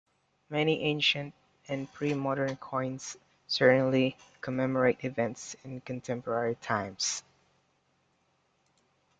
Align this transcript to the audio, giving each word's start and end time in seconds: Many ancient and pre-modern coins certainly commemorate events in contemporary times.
Many 0.49 0.81
ancient 0.81 1.35
and 1.67 1.87
pre-modern 1.93 2.55
coins 2.55 3.17
certainly 3.45 4.17
commemorate 4.41 5.03
events 5.05 5.55
in 5.63 5.79
contemporary 5.81 6.55
times. 6.55 7.21